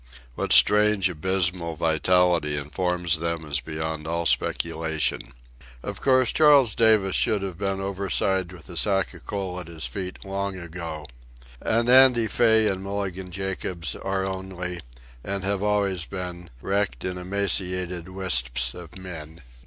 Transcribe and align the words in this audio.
What 0.33 0.51
strange, 0.51 1.11
abysmal 1.11 1.75
vitality 1.75 2.57
informs 2.57 3.19
them 3.19 3.45
is 3.45 3.59
beyond 3.59 4.07
all 4.07 4.25
speculation. 4.25 5.21
Of 5.83 6.01
course, 6.01 6.31
Charles 6.31 6.73
Davis 6.73 7.15
should 7.15 7.43
have 7.43 7.59
been 7.59 7.79
overside 7.79 8.51
with 8.51 8.67
a 8.67 8.75
sack 8.77 9.13
of 9.13 9.27
coal 9.27 9.59
at 9.59 9.67
his 9.67 9.85
feet 9.85 10.25
long 10.25 10.57
ago. 10.57 11.05
And 11.61 11.87
Andy 11.87 12.25
Fay 12.25 12.65
and 12.67 12.81
Mulligan 12.83 13.29
Jacobs 13.29 13.95
are 13.95 14.25
only, 14.25 14.79
and 15.23 15.43
have 15.43 15.61
always 15.61 16.05
been, 16.05 16.49
wrecked 16.63 17.05
and 17.05 17.19
emaciated 17.19 18.09
wisps 18.09 18.73
of 18.73 18.97
men. 18.97 19.43